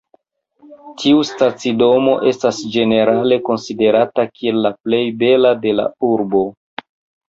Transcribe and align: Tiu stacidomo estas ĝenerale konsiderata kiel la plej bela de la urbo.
Tiu 1.03 1.19
stacidomo 1.31 2.15
estas 2.33 2.63
ĝenerale 2.77 3.41
konsiderata 3.53 4.29
kiel 4.35 4.67
la 4.67 4.77
plej 4.83 5.07
bela 5.25 5.57
de 5.69 5.81
la 5.81 5.91
urbo. 6.15 6.49